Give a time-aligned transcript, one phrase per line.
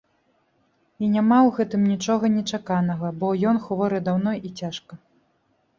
[1.03, 4.93] І няма ў гэтым нічога нечаканага, бо ён хворы даўно і цяжка.